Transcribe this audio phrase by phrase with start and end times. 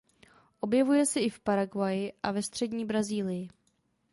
[0.59, 3.47] Objevuje se i v Paraguayi a ve střední Brazílii.